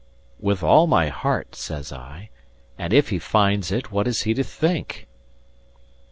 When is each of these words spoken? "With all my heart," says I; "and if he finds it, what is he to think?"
"With 0.39 0.63
all 0.63 0.87
my 0.87 1.09
heart," 1.09 1.53
says 1.53 1.93
I; 1.93 2.31
"and 2.75 2.91
if 2.91 3.09
he 3.09 3.19
finds 3.19 3.71
it, 3.71 3.91
what 3.91 4.07
is 4.07 4.23
he 4.23 4.33
to 4.33 4.43
think?" 4.43 5.07